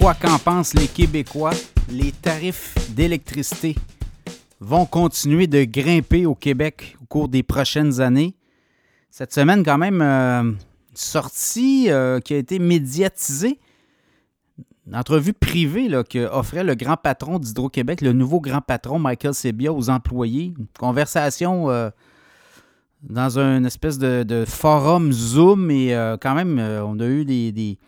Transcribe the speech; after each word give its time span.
Quoi 0.00 0.14
qu'en 0.14 0.38
pensent 0.38 0.72
les 0.72 0.88
Québécois? 0.88 1.52
Les 1.90 2.10
tarifs 2.10 2.74
d'électricité 2.94 3.76
vont 4.58 4.86
continuer 4.86 5.46
de 5.46 5.64
grimper 5.64 6.24
au 6.24 6.34
Québec 6.34 6.96
au 7.02 7.04
cours 7.04 7.28
des 7.28 7.42
prochaines 7.42 8.00
années. 8.00 8.34
Cette 9.10 9.34
semaine, 9.34 9.62
quand 9.62 9.76
même, 9.76 10.00
euh, 10.00 10.40
une 10.40 10.56
sortie 10.94 11.90
euh, 11.90 12.18
qui 12.18 12.32
a 12.32 12.38
été 12.38 12.58
médiatisée. 12.58 13.60
Une 14.86 14.96
entrevue 14.96 15.34
privée 15.34 15.86
là, 15.86 16.02
que 16.02 16.30
offrait 16.32 16.64
le 16.64 16.74
grand 16.74 16.96
patron 16.96 17.38
d'Hydro-Québec, 17.38 18.00
le 18.00 18.14
nouveau 18.14 18.40
grand 18.40 18.62
patron 18.62 18.98
Michael 18.98 19.34
Sebia 19.34 19.70
aux 19.70 19.90
employés. 19.90 20.54
Une 20.58 20.66
conversation 20.78 21.68
euh, 21.68 21.90
dans 23.02 23.38
une 23.38 23.66
espèce 23.66 23.98
de, 23.98 24.44
forum 24.46 25.12
Zoom 25.12 25.70
et 25.70 25.94
quand 26.22 26.34
même, 26.34 26.58
on 26.58 26.98
a 27.00 27.06
eu 27.06 27.26
des, 27.26 27.52
des 27.52 27.78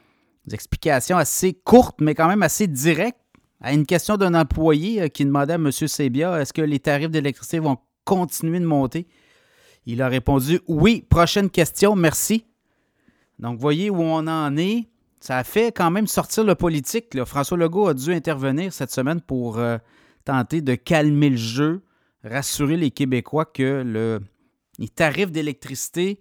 explications 0.51 1.17
assez 1.17 1.53
courtes, 1.53 2.01
mais 2.01 2.15
quand 2.15 2.29
même 2.29 2.43
assez 2.43 2.67
directes 2.67 3.19
à 3.61 3.73
une 3.73 3.87
question 3.87 4.17
d'un 4.17 4.35
employé 4.35 5.09
qui 5.11 5.25
demandait 5.25 5.53
à 5.53 5.57
M. 5.57 5.71
Sebia 5.71 6.41
est-ce 6.41 6.53
que 6.53 6.63
les 6.63 6.81
tarifs 6.81 7.11
d'électricité 7.11 7.61
vont 7.61 7.79
continuer 8.05 8.59
de 8.59 8.67
monter? 8.67 9.07
Il 9.87 10.03
a 10.03 10.09
répondu 10.09 10.61
oui. 10.69 11.05
Prochaine 11.09 11.51
question, 11.51 11.97
merci. 11.97 12.45
Donc, 13.39 13.59
voyez 13.59 13.91
où 13.91 14.01
on 14.01 14.27
en 14.27 14.57
est. 14.57 14.87
Ça 15.21 15.39
a 15.39 15.45
fait 15.45 15.71
quand 15.71 15.91
même 15.91 16.09
sortir 16.09 16.43
le 16.43 16.57
politique. 16.57 17.23
François 17.25 17.57
Legault 17.57 17.87
a 17.87 17.95
dû 17.95 18.13
intervenir 18.13 18.73
cette 18.73 18.91
semaine 18.91 19.21
pour 19.21 19.59
euh, 19.59 19.79
tenter 20.25 20.61
de 20.61 20.75
calmer 20.75 21.31
le 21.31 21.37
jeu, 21.37 21.83
rassurer 22.25 22.77
les 22.77 22.91
Québécois 22.91 23.45
que 23.45 23.83
le, 23.85 24.21
les 24.79 24.89
tarifs 24.89 25.31
d'électricité 25.31 26.21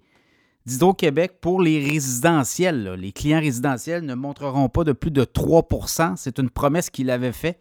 d'Hydro-Québec 0.65 1.39
pour 1.41 1.61
les 1.61 1.83
résidentiels, 1.83 2.95
les 2.97 3.11
clients 3.11 3.39
résidentiels 3.39 4.05
ne 4.05 4.13
montreront 4.13 4.69
pas 4.69 4.83
de 4.83 4.91
plus 4.91 5.11
de 5.11 5.23
3% 5.23 6.13
C'est 6.17 6.39
une 6.39 6.49
promesse 6.49 6.89
qu'il 6.89 7.09
avait 7.09 7.31
faite. 7.31 7.59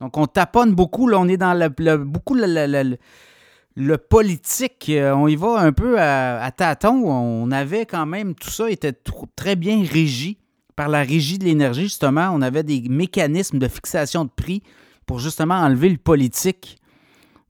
Donc, 0.00 0.16
on 0.16 0.26
taponne 0.26 0.74
beaucoup. 0.74 1.06
Là, 1.06 1.18
on 1.18 1.28
est 1.28 1.36
dans 1.36 1.54
le, 1.54 1.96
beaucoup 1.96 2.34
le, 2.34 3.96
politique, 3.96 4.86
euh, 4.90 5.14
on 5.14 5.28
y 5.28 5.36
va 5.36 5.60
un 5.60 5.72
peu 5.72 6.00
à, 6.00 6.50
tâtons. 6.56 7.08
On 7.08 7.50
avait 7.52 7.86
quand 7.86 8.04
même, 8.04 8.34
tout 8.34 8.50
ça 8.50 8.68
était 8.68 8.94
très 9.36 9.56
bien 9.56 9.84
régi 9.84 10.38
par 10.74 10.88
la 10.88 11.02
régie 11.02 11.38
de 11.38 11.44
l'énergie, 11.44 11.84
justement. 11.84 12.30
On 12.32 12.42
avait 12.42 12.64
des 12.64 12.82
mécanismes 12.88 13.58
de 13.58 13.68
fixation 13.68 14.24
de 14.24 14.30
prix 14.30 14.62
pour 15.06 15.20
justement 15.20 15.54
enlever 15.54 15.88
le 15.88 15.98
politique 15.98 16.78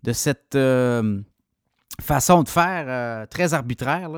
de 0.03 0.13
cette 0.13 0.55
euh, 0.55 1.21
façon 2.01 2.43
de 2.43 2.49
faire 2.49 2.85
euh, 2.89 3.27
très 3.27 3.55
arbitraire, 3.55 4.11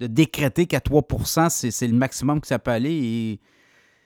de 0.00 0.06
décréter 0.06 0.66
qu'à 0.66 0.78
3% 0.78 1.48
c'est 1.70 1.86
le 1.86 1.94
maximum 1.94 2.40
que 2.40 2.46
ça 2.46 2.58
peut 2.58 2.70
aller. 2.70 2.92
Et 2.92 3.40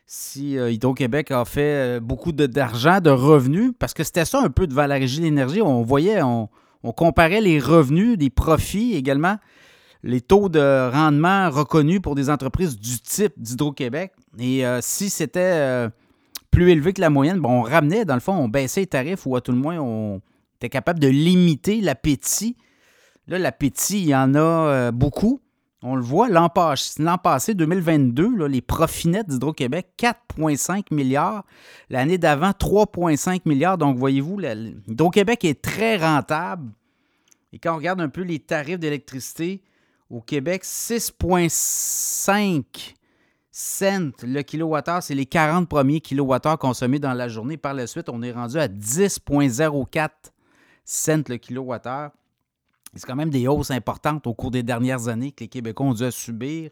si 0.06 0.52
Hydro-Québec 0.55 1.30
a 1.30 1.44
fait 1.44 2.00
beaucoup 2.00 2.32
d'argent, 2.32 3.00
de, 3.00 3.10
revenus, 3.10 3.72
parce 3.78 3.94
que 3.94 4.05
c'était 4.05 4.24
ça 4.24 4.41
un 4.41 4.50
peu 4.50 4.66
devant 4.66 4.86
la 4.86 4.97
régie 4.97 5.19
de 5.19 5.24
l'énergie, 5.24 5.62
on 5.62 5.82
voyait, 5.82 6.22
on, 6.22 6.48
on 6.82 6.92
comparait 6.92 7.41
les 7.41 7.58
revenus, 7.58 8.16
les 8.19 8.30
profits 8.30 8.94
également, 8.94 9.36
les 10.02 10.20
taux 10.20 10.48
de 10.48 10.91
rendement 10.91 11.50
reconnus 11.50 12.00
pour 12.00 12.14
des 12.14 12.30
entreprises 12.30 12.78
du 12.78 13.00
type 13.00 13.34
d'Hydro-Québec. 13.36 14.12
Et 14.38 14.66
euh, 14.66 14.80
si 14.80 15.10
c'était 15.10 15.41
euh, 15.41 15.88
plus 16.50 16.70
élevé 16.70 16.92
que 16.92 17.00
la 17.00 17.10
moyenne, 17.10 17.41
bon, 17.41 17.60
on 17.60 17.62
ramenait, 17.62 18.04
dans 18.04 18.14
le 18.14 18.20
fond, 18.20 18.32
on 18.32 18.48
baissait 18.48 18.80
les 18.80 18.86
tarifs 18.86 19.27
ou 19.27 19.36
à 19.36 19.41
tout 19.41 19.52
le 19.52 19.58
moins, 19.58 19.78
on 19.78 20.20
était 20.56 20.70
capable 20.70 21.00
de 21.00 21.08
limiter 21.08 21.80
l'appétit. 21.80 22.56
Là, 23.27 23.38
l'appétit, 23.38 24.00
il 24.00 24.08
y 24.08 24.14
en 24.14 24.34
a 24.34 24.38
euh, 24.38 24.91
beaucoup. 24.91 25.41
On 25.83 25.97
le 25.97 26.03
voit, 26.03 26.28
l'an 26.28 26.50
passé, 26.50 27.55
2022, 27.55 28.47
les 28.47 28.61
profits 28.61 29.09
nets 29.09 29.27
d'Hydro-Québec, 29.27 29.95
4,5 29.98 30.94
milliards. 30.94 31.47
L'année 31.88 32.19
d'avant, 32.19 32.50
3,5 32.50 33.41
milliards. 33.47 33.78
Donc, 33.78 33.97
voyez-vous, 33.97 34.38
Hydro-Québec 34.88 35.47
est 35.47 35.62
très 35.62 35.97
rentable. 35.97 36.71
Et 37.53 37.59
quand 37.59 37.72
on 37.72 37.77
regarde 37.77 38.03
un 38.03 38.10
peu 38.10 38.21
les 38.22 38.41
tarifs 38.41 38.78
d'électricité, 38.78 39.62
au 40.10 40.21
Québec, 40.21 40.65
6,5 40.65 42.94
cents 43.50 44.12
le 44.22 44.43
kilowattheure. 44.43 45.03
C'est 45.03 45.15
les 45.15 45.27
40 45.27 45.69
premiers 45.69 46.00
kilowattheures 46.00 46.59
consommés 46.59 46.99
dans 46.99 47.15
la 47.15 47.28
journée. 47.28 47.56
Par 47.56 47.75
la 47.75 47.87
suite, 47.87 48.09
on 48.09 48.22
est 48.22 48.33
rendu 48.33 48.59
à 48.59 48.69
10,04 48.69 50.09
cents 50.84 51.22
le 51.28 51.37
kilowattheure. 51.37 52.10
C'est 52.95 53.06
quand 53.06 53.17
même 53.17 53.31
des 53.31 53.47
hausses 53.47 53.71
importantes 53.71 54.27
au 54.27 54.34
cours 54.34 54.51
des 54.51 54.62
dernières 54.62 55.09
années 55.09 55.33
que 55.33 55.45
les 55.45 55.49
Québécois 55.49 55.87
ont 55.87 55.95
dû 55.95 56.11
subir. 56.11 56.71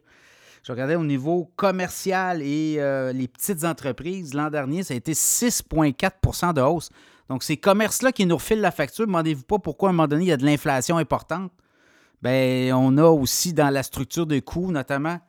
Je 0.63 0.71
regardais 0.71 0.95
au 0.95 1.05
niveau 1.05 1.49
commercial 1.55 2.41
et 2.41 2.75
euh, 2.79 3.13
les 3.13 3.27
petites 3.27 3.63
entreprises. 3.63 4.33
L'an 4.33 4.49
dernier, 4.49 4.83
ça 4.83 4.93
a 4.93 4.97
été 4.97 5.13
6,4% 5.13 6.53
de 6.53 6.61
hausse. 6.61 6.89
Donc, 7.29 7.43
ces 7.43 7.57
commerces-là 7.57 8.11
qui 8.11 8.25
nous 8.25 8.35
refilent 8.35 8.59
la 8.59 8.71
facture, 8.71 9.05
demandez-vous 9.05 9.43
pas 9.43 9.59
pourquoi 9.59 9.89
à 9.89 9.91
un 9.91 9.93
moment 9.93 10.07
donné, 10.07 10.25
il 10.25 10.27
y 10.27 10.31
a 10.33 10.37
de 10.37 10.45
l'inflation 10.45 10.97
importante. 10.97 11.51
Bien, 12.21 12.75
on 12.75 12.97
a 12.97 13.05
aussi 13.05 13.53
dans 13.53 13.69
la 13.69 13.83
structure 13.83 14.25
de 14.25 14.39
coûts, 14.39 14.71
notamment 14.71 15.19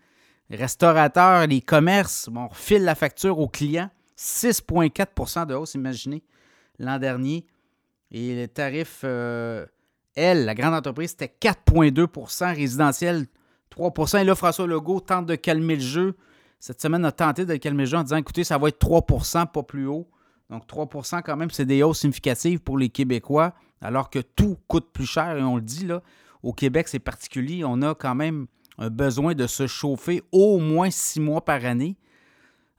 les 0.50 0.56
restaurateurs, 0.56 1.46
les 1.46 1.60
commerces, 1.60 2.28
on 2.34 2.48
refile 2.48 2.82
la 2.82 2.96
facture 2.96 3.38
aux 3.38 3.48
clients. 3.48 3.90
6,4% 4.18 5.46
de 5.46 5.54
hausse, 5.54 5.74
imaginez, 5.74 6.24
l'an 6.78 6.98
dernier. 6.98 7.46
Et 8.10 8.34
les 8.34 8.48
tarifs 8.48 9.02
euh, 9.04 9.64
elle, 10.20 10.44
la 10.44 10.54
grande 10.54 10.74
entreprise, 10.74 11.10
c'était 11.10 11.34
4,2% 11.40 12.54
résidentiel 12.54 13.26
3% 13.70 14.20
Et 14.20 14.24
là, 14.24 14.34
François 14.34 14.66
Legault 14.66 15.00
tente 15.00 15.26
de 15.26 15.34
calmer 15.34 15.76
le 15.76 15.82
jeu. 15.82 16.16
Cette 16.58 16.80
semaine, 16.80 17.04
a 17.04 17.12
tenté 17.12 17.46
de 17.46 17.56
calmer 17.56 17.84
le 17.84 17.90
jeu 17.90 17.96
en 17.96 18.02
disant 18.02 18.16
écoutez, 18.16 18.44
ça 18.44 18.58
va 18.58 18.68
être 18.68 18.84
3% 18.84 19.46
pas 19.46 19.62
plus 19.62 19.86
haut. 19.86 20.08
Donc 20.50 20.66
3% 20.66 21.22
quand 21.22 21.36
même, 21.36 21.50
c'est 21.50 21.64
des 21.64 21.82
hausses 21.82 22.00
significatives 22.00 22.60
pour 22.60 22.76
les 22.76 22.88
Québécois, 22.88 23.54
alors 23.80 24.10
que 24.10 24.18
tout 24.18 24.58
coûte 24.66 24.90
plus 24.92 25.06
cher. 25.06 25.36
Et 25.36 25.42
on 25.42 25.56
le 25.56 25.62
dit, 25.62 25.86
là, 25.86 26.02
au 26.42 26.52
Québec, 26.52 26.88
c'est 26.88 26.98
particulier. 26.98 27.62
On 27.64 27.80
a 27.82 27.94
quand 27.94 28.14
même 28.14 28.46
un 28.78 28.90
besoin 28.90 29.34
de 29.34 29.46
se 29.46 29.66
chauffer 29.66 30.22
au 30.32 30.58
moins 30.58 30.90
six 30.90 31.20
mois 31.20 31.44
par 31.44 31.64
année. 31.64 31.96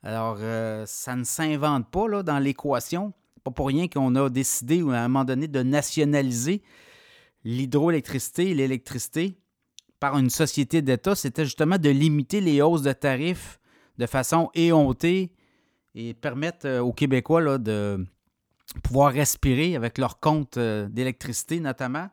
Alors, 0.03 0.37
euh, 0.39 0.83
ça 0.85 1.15
ne 1.15 1.23
s'invente 1.23 1.89
pas 1.89 2.23
dans 2.23 2.39
l'équation. 2.39 3.13
Pas 3.43 3.51
pour 3.51 3.67
rien 3.67 3.87
qu'on 3.87 4.15
a 4.15 4.29
décidé 4.29 4.81
à 4.81 5.03
un 5.03 5.07
moment 5.07 5.23
donné 5.23 5.47
de 5.47 5.63
nationaliser 5.63 6.61
l'hydroélectricité 7.43 8.51
et 8.51 8.53
l'électricité 8.53 9.37
par 9.99 10.17
une 10.17 10.29
société 10.29 10.81
d'État, 10.81 11.15
c'était 11.15 11.45
justement 11.45 11.77
de 11.77 11.89
limiter 11.89 12.41
les 12.41 12.61
hausses 12.61 12.81
de 12.81 12.91
tarifs 12.91 13.59
de 13.97 14.07
façon 14.07 14.49
éhontée 14.55 15.31
et 15.93 16.13
permettre 16.13 16.67
euh, 16.67 16.79
aux 16.81 16.93
Québécois 16.93 17.57
de 17.57 18.05
pouvoir 18.83 19.11
respirer 19.13 19.75
avec 19.75 19.97
leur 19.97 20.19
compte 20.19 20.57
euh, 20.57 20.87
d'électricité 20.89 21.59
notamment. 21.59 22.09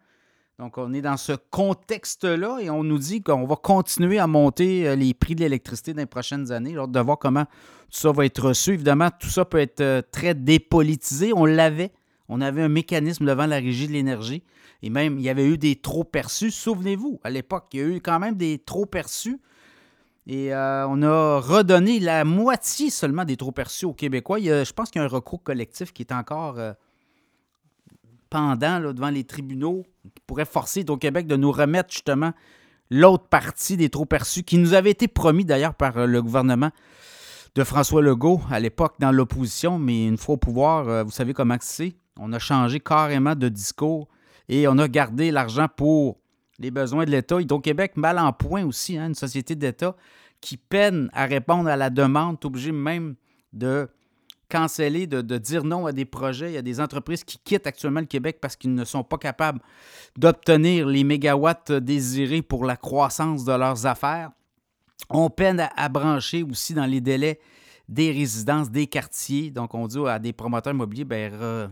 Donc, 0.59 0.77
on 0.77 0.93
est 0.93 1.03
dans 1.03 1.17
ce 1.17 1.33
contexte-là 1.33 2.59
et 2.61 2.69
on 2.69 2.83
nous 2.83 2.99
dit 2.99 3.23
qu'on 3.23 3.47
va 3.47 3.55
continuer 3.55 4.19
à 4.19 4.27
monter 4.27 4.89
euh, 4.89 4.97
les 4.97 5.15
prix 5.15 5.37
de 5.37 5.41
l'électricité 5.41 5.95
dans 5.95 6.01
les 6.01 6.07
prochaines 6.07 6.51
années. 6.51 6.73
Alors, 6.73 6.89
de 6.89 7.01
voir 7.01 7.19
comment 7.19 7.45
tout 7.45 8.01
ça 8.01 8.13
va 8.13 8.27
être 8.27 8.49
reçu. 8.49 8.75
Évidemment, 8.75 9.09
tout 9.19 9.29
ça 9.29 9.45
peut 9.45 9.61
être 9.61 10.11
très 10.11 10.35
dépolitisé. 10.35 11.33
On 11.33 11.47
l'avait. 11.47 11.93
On 12.29 12.41
avait 12.41 12.63
un 12.63 12.69
mécanisme 12.69 13.25
devant 13.25 13.47
la 13.47 13.57
régie 13.57 13.89
de 13.89 13.93
l'énergie. 13.93 14.43
Et 14.83 14.91
même, 14.91 15.19
il 15.19 15.25
y 15.25 15.29
avait 15.29 15.47
eu 15.47 15.59
des 15.59 15.77
trop 15.77 16.05
perçus. 16.05 16.51
Souvenez-vous, 16.51 17.21
à 17.25 17.31
l'époque, 17.31 17.67
il 17.73 17.81
y 17.81 17.83
a 17.83 17.87
eu 17.87 18.01
quand 18.01 18.19
même 18.19 18.37
des 18.37 18.59
trop 18.59 18.87
perçus. 18.87 19.41
Et 20.29 20.53
euh, 20.55 20.87
on 20.89 21.03
a 21.03 21.41
redonné 21.41 22.01
la 22.01 22.23
moitié 22.25 22.91
seulement 22.91 23.25
des 23.25 23.39
trop 23.39 23.51
perçus 23.51 23.87
aux 23.87 23.95
Québécois. 23.95 24.39
je 24.39 24.73
pense 24.73 24.91
qu'il 24.91 25.01
y 25.01 25.03
a 25.03 25.07
un 25.07 25.09
recours 25.09 25.43
collectif 25.43 25.93
qui 25.93 26.03
est 26.03 26.13
encore 26.13 26.59
euh, 26.59 26.75
pendant 28.29 28.93
devant 28.93 29.09
les 29.09 29.25
tribunaux, 29.25 29.87
qui 30.15 30.23
pourrait 30.27 30.45
forcer 30.45 30.85
au 30.87 30.99
Québec 30.99 31.27
de 31.27 31.37
nous 31.37 31.51
remettre 31.51 31.91
justement 31.91 32.33
l'autre 32.91 33.27
partie 33.29 33.79
des 33.79 33.89
trop 33.89 34.05
perçus, 34.05 34.43
qui 34.43 34.59
nous 34.59 34.75
avait 34.75 34.91
été 34.91 35.09
promis 35.09 35.47
d'ailleurs 35.47 35.75
par 35.75 35.97
euh, 35.97 36.07
le 36.07 36.23
gouvernement 36.23 36.71
de 37.55 37.65
François 37.65 38.03
Legault 38.03 38.43
à 38.51 38.61
l'époque 38.61 38.97
dans 38.99 39.13
l'opposition. 39.13 39.79
Mais 39.79 40.07
une 40.07 40.19
fois 40.19 40.35
au 40.35 40.39
pouvoir, 40.39 41.07
vous 41.07 41.11
savez 41.11 41.33
comment 41.33 41.57
c'est. 41.61 41.97
On 42.19 42.33
a 42.33 42.39
changé 42.39 42.81
carrément 42.81 43.35
de 43.35 43.49
discours 43.49 44.09
et 44.49 44.67
on 44.69 44.79
a 44.79 44.89
gardé 44.89 45.31
l'argent 45.31 45.67
pour 45.75 46.19
les 46.59 46.71
besoins 46.71 47.05
de 47.05 47.11
l'État. 47.11 47.41
Hydro-Québec, 47.41 47.97
mal 47.97 48.19
en 48.19 48.33
point 48.33 48.65
aussi, 48.65 48.99
hein, 48.99 49.09
une 49.09 49.15
société 49.15 49.55
d'État 49.55 49.95
qui 50.41 50.57
peine 50.57 51.11
à 51.13 51.27
répondre 51.27 51.69
à 51.69 51.77
la 51.77 51.91
demande, 51.91 52.45
obligé 52.45 52.73
même 52.73 53.15
de 53.53 53.89
canceller, 54.49 55.07
de, 55.07 55.39
dire 55.39 55.65
non 55.65 55.87
à 55.87 55.93
des 55.93 56.05
projets. 56.05 56.51
Il 56.51 56.55
y 56.55 56.59
a 56.59 56.63
des 56.63 56.81
entreprises 56.81 57.25
qui 57.25 57.39
quittent 57.39 57.67
actuellement 57.67 58.01
le 58.01 58.07
Québec 58.07 58.39
parce 58.41 58.57
qu'ils 58.57 58.75
ne 58.75 58.85
sont 58.85 59.05
pas 59.05 59.19
capables 59.19 59.61
d'obtenir 60.17 60.87
les 60.87 61.05
mégawatts 61.05 61.73
désirés 61.73 62.43
pour 62.43 62.65
la 62.65 62.77
croissance 62.77 63.45
de 63.45 63.53
leurs 63.53 63.87
affaires. 63.87 64.31
On 65.11 65.31
peine 65.31 65.69
à, 65.77 65.89
brancher 65.89 66.43
aussi 66.43 66.75
dans 66.75 66.87
les 66.87 67.01
délais 67.01 67.41
des 67.89 68.11
résidences, 68.11 68.71
des 68.71 68.87
quartiers. 68.87 69.51
Donc, 69.51 69.75
on 69.75 69.87
dit 69.87 69.99
à 70.07 70.19
des 70.19 70.33
promoteurs 70.33 70.73
immobiliers, 70.73 71.05
ben, 71.05 71.71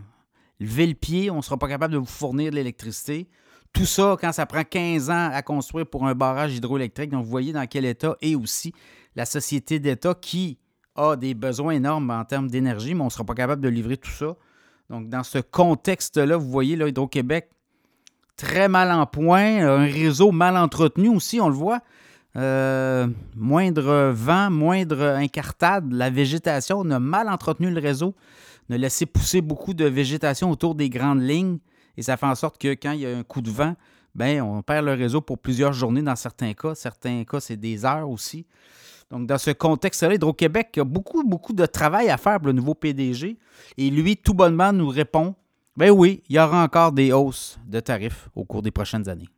levez 0.59 0.87
le 0.87 0.93
pied, 0.93 1.31
on 1.31 1.37
ne 1.37 1.41
sera 1.41 1.57
pas 1.57 1.67
capable 1.67 1.93
de 1.93 1.99
vous 1.99 2.05
fournir 2.05 2.51
de 2.51 2.55
l'électricité. 2.55 3.27
Tout 3.73 3.85
ça, 3.85 4.17
quand 4.19 4.31
ça 4.31 4.45
prend 4.45 4.63
15 4.63 5.09
ans 5.09 5.29
à 5.31 5.41
construire 5.41 5.85
pour 5.85 6.07
un 6.07 6.15
barrage 6.15 6.55
hydroélectrique, 6.55 7.11
donc 7.11 7.23
vous 7.23 7.29
voyez 7.29 7.53
dans 7.53 7.67
quel 7.67 7.85
état 7.85 8.15
est 8.21 8.35
aussi 8.35 8.73
la 9.15 9.25
société 9.25 9.79
d'État 9.79 10.13
qui 10.13 10.57
a 10.95 11.15
des 11.15 11.33
besoins 11.33 11.73
énormes 11.73 12.09
en 12.09 12.25
termes 12.25 12.49
d'énergie, 12.49 12.93
mais 12.93 13.01
on 13.01 13.05
ne 13.05 13.09
sera 13.09 13.23
pas 13.23 13.35
capable 13.35 13.61
de 13.61 13.69
livrer 13.69 13.97
tout 13.97 14.11
ça. 14.11 14.35
Donc, 14.89 15.09
dans 15.09 15.23
ce 15.23 15.39
contexte-là, 15.39 16.37
vous 16.37 16.49
voyez, 16.49 16.75
Hydro-Québec, 16.75 17.49
très 18.35 18.69
mal 18.69 18.91
en 18.91 19.05
point, 19.05 19.67
un 19.67 19.85
réseau 19.85 20.31
mal 20.31 20.55
entretenu 20.55 21.09
aussi, 21.09 21.41
on 21.41 21.49
le 21.49 21.55
voit. 21.55 21.81
Euh, 22.35 23.07
moindre 23.35 24.11
vent, 24.13 24.51
moindre 24.51 25.01
incartade, 25.01 25.91
la 25.91 26.09
végétation, 26.09 26.79
on 26.79 26.91
a 26.91 26.99
mal 26.99 27.29
entretenu 27.29 27.71
le 27.71 27.81
réseau, 27.81 28.13
a 28.69 28.77
laissé 28.77 29.05
pousser 29.05 29.41
beaucoup 29.41 29.73
de 29.73 29.85
végétation 29.85 30.51
autour 30.51 30.75
des 30.75 30.89
grandes 30.89 31.21
lignes, 31.21 31.59
et 31.95 32.01
ça 32.01 32.17
fait 32.17 32.25
en 32.25 32.35
sorte 32.35 32.57
que 32.59 32.69
quand 32.69 32.91
il 32.91 33.01
y 33.01 33.05
a 33.05 33.17
un 33.17 33.23
coup 33.23 33.41
de 33.41 33.49
vent, 33.49 33.75
ben, 34.13 34.41
on 34.41 34.61
perd 34.61 34.85
le 34.85 34.93
réseau 34.93 35.21
pour 35.21 35.37
plusieurs 35.37 35.73
journées 35.73 36.01
dans 36.01 36.15
certains 36.15 36.53
cas. 36.53 36.73
Certains 36.75 37.23
cas, 37.23 37.39
c'est 37.39 37.57
des 37.57 37.85
heures 37.85 38.09
aussi. 38.09 38.45
Donc, 39.11 39.27
dans 39.27 39.37
ce 39.37 39.51
contexte-là, 39.51 40.15
Hydro-Québec 40.15 40.77
a 40.79 40.83
beaucoup, 40.83 41.23
beaucoup 41.23 41.53
de 41.53 41.65
travail 41.65 42.09
à 42.09 42.17
faire 42.17 42.39
pour 42.39 42.47
le 42.47 42.53
nouveau 42.53 42.73
PDG. 42.73 43.37
Et 43.77 43.89
lui, 43.89 44.17
tout 44.17 44.33
bonnement, 44.33 44.73
nous 44.73 44.89
répond 44.89 45.35
ben 45.77 45.91
oui, 45.91 46.23
il 46.27 46.35
y 46.35 46.39
aura 46.39 46.63
encore 46.63 46.91
des 46.91 47.11
hausses 47.11 47.59
de 47.67 47.79
tarifs 47.79 48.29
au 48.35 48.43
cours 48.43 48.63
des 48.63 48.71
prochaines 48.71 49.07
années. 49.07 49.29